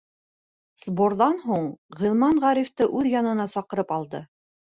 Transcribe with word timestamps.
Сборҙан 0.83 1.35
һуң 1.49 1.67
Ғилман 2.01 2.41
Ғарифты 2.45 2.89
үҙ 3.01 3.11
янына 3.13 3.45
саҡырып 3.53 3.93
алды. 3.99 4.23